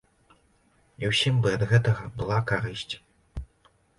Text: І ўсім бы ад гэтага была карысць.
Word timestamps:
І 1.03 1.11
ўсім 1.11 1.35
бы 1.43 1.51
ад 1.57 1.65
гэтага 1.73 2.09
была 2.21 2.39
карысць. 2.55 2.93